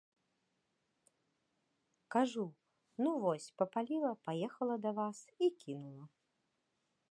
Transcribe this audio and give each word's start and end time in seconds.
Кажу, 2.15 2.45
ну, 3.03 3.09
вось, 3.25 3.47
папаліла, 3.63 4.11
паехала 4.29 4.75
да 4.89 4.97
вас 5.03 5.17
і 5.45 5.51
кінула. 5.63 6.05